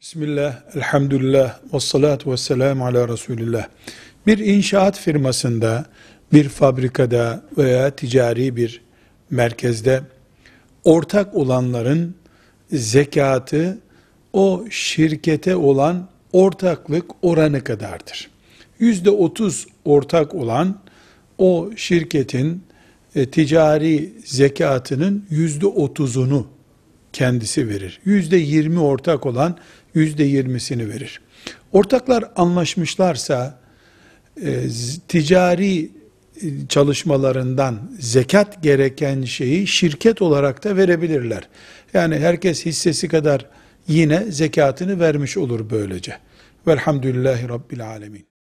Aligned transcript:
Bismillah, 0.00 0.62
elhamdülillah, 0.74 1.58
ve 1.74 1.80
salatu 1.80 2.32
ve 2.32 2.36
selamu 2.36 2.86
ala 2.86 3.08
Resulillah. 3.08 3.68
Bir 4.26 4.38
inşaat 4.38 4.98
firmasında, 4.98 5.86
bir 6.32 6.48
fabrikada 6.48 7.44
veya 7.58 7.90
ticari 7.90 8.56
bir 8.56 8.82
merkezde 9.30 10.02
ortak 10.84 11.34
olanların 11.34 12.14
zekatı 12.72 13.78
o 14.32 14.64
şirkete 14.70 15.56
olan 15.56 16.08
ortaklık 16.32 17.10
oranı 17.22 17.64
kadardır. 17.64 18.30
Yüzde 18.78 19.10
otuz 19.10 19.66
ortak 19.84 20.34
olan 20.34 20.78
o 21.38 21.70
şirketin 21.76 22.62
e, 23.14 23.30
ticari 23.30 24.12
zekatının 24.24 25.26
yüzde 25.30 25.66
otuzunu 25.66 26.57
kendisi 27.12 27.68
verir. 27.68 28.00
Yüzde 28.04 28.36
yirmi 28.36 28.80
ortak 28.80 29.26
olan 29.26 29.58
yüzde 29.94 30.24
yirmisini 30.24 30.88
verir. 30.88 31.20
Ortaklar 31.72 32.24
anlaşmışlarsa 32.36 33.58
e, 34.42 34.68
ticari 35.08 35.78
e, 35.84 35.88
çalışmalarından 36.68 37.90
zekat 37.98 38.62
gereken 38.62 39.22
şeyi 39.22 39.66
şirket 39.66 40.22
olarak 40.22 40.64
da 40.64 40.76
verebilirler. 40.76 41.48
Yani 41.94 42.18
herkes 42.18 42.66
hissesi 42.66 43.08
kadar 43.08 43.46
yine 43.88 44.32
zekatını 44.32 45.00
vermiş 45.00 45.36
olur 45.36 45.70
böylece. 45.70 46.16
Velhamdülillahi 46.66 47.48
Rabbil 47.48 47.86
Alemin. 47.86 48.37